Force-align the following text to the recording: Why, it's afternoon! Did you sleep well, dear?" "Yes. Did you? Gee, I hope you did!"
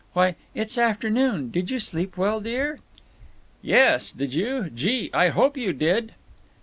Why, 0.13 0.33
it's 0.55 0.79
afternoon! 0.79 1.51
Did 1.51 1.69
you 1.69 1.77
sleep 1.77 2.17
well, 2.17 2.39
dear?" 2.41 2.79
"Yes. 3.61 4.11
Did 4.11 4.33
you? 4.33 4.71
Gee, 4.73 5.11
I 5.13 5.29
hope 5.29 5.55
you 5.55 5.73
did!" 5.73 6.15